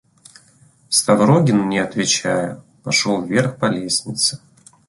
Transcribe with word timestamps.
Ставрогин, 0.89 1.69
не 1.69 1.77
отвечая, 1.77 2.63
пошел 2.81 3.21
вверх 3.23 3.57
по 3.59 3.65
лестнице. 3.65 4.39